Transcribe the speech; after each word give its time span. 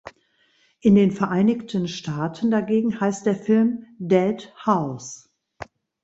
In 0.79 0.95
den 0.95 1.11
Vereinigten 1.11 1.87
Staaten 1.87 2.49
dagegen 2.49 2.99
heißt 2.99 3.23
der 3.27 3.35
Film 3.35 3.85
"Dead 3.99 4.51
House". 4.65 5.29